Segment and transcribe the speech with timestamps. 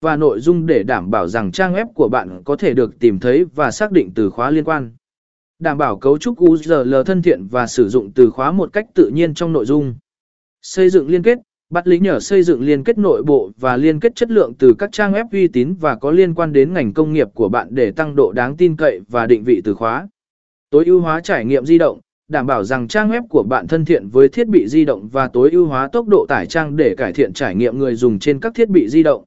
[0.00, 3.18] và nội dung để đảm bảo rằng trang web của bạn có thể được tìm
[3.18, 4.90] thấy và xác định từ khóa liên quan.
[5.58, 9.08] Đảm bảo cấu trúc URL thân thiện và sử dụng từ khóa một cách tự
[9.08, 9.94] nhiên trong nội dung.
[10.62, 11.38] Xây dựng liên kết,
[11.70, 14.74] bắt lý nhờ xây dựng liên kết nội bộ và liên kết chất lượng từ
[14.78, 17.68] các trang web uy tín và có liên quan đến ngành công nghiệp của bạn
[17.70, 20.08] để tăng độ đáng tin cậy và định vị từ khóa.
[20.70, 23.84] Tối ưu hóa trải nghiệm di động, đảm bảo rằng trang web của bạn thân
[23.84, 26.94] thiện với thiết bị di động và tối ưu hóa tốc độ tải trang để
[26.96, 29.24] cải thiện trải nghiệm người dùng trên các thiết bị di động.